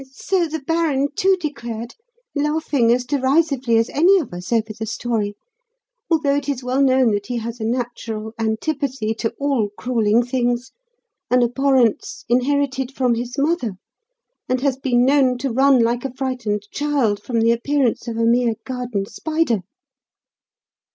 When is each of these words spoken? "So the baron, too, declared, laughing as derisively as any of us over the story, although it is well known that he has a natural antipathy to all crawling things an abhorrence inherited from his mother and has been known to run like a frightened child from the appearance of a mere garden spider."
"So 0.11 0.47
the 0.47 0.57
baron, 0.61 1.09
too, 1.15 1.35
declared, 1.39 1.93
laughing 2.33 2.91
as 2.91 3.05
derisively 3.05 3.77
as 3.77 3.87
any 3.91 4.17
of 4.17 4.33
us 4.33 4.51
over 4.51 4.73
the 4.73 4.87
story, 4.87 5.35
although 6.09 6.35
it 6.35 6.49
is 6.49 6.63
well 6.63 6.81
known 6.81 7.11
that 7.11 7.27
he 7.27 7.37
has 7.37 7.59
a 7.59 7.63
natural 7.63 8.33
antipathy 8.39 9.13
to 9.13 9.31
all 9.37 9.69
crawling 9.77 10.23
things 10.23 10.71
an 11.29 11.43
abhorrence 11.43 12.25
inherited 12.27 12.91
from 12.91 13.13
his 13.13 13.37
mother 13.37 13.73
and 14.49 14.61
has 14.61 14.75
been 14.75 15.05
known 15.05 15.37
to 15.37 15.51
run 15.53 15.79
like 15.79 16.03
a 16.03 16.11
frightened 16.11 16.63
child 16.71 17.21
from 17.21 17.39
the 17.39 17.51
appearance 17.51 18.07
of 18.07 18.17
a 18.17 18.25
mere 18.25 18.55
garden 18.65 19.05
spider." 19.05 19.59